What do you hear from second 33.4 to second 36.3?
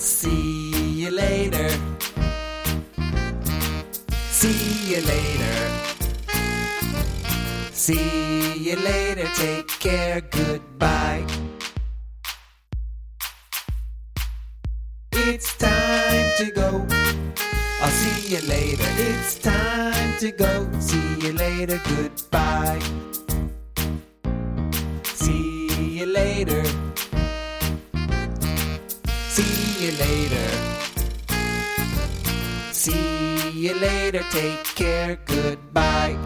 you later. Take care. Goodbye.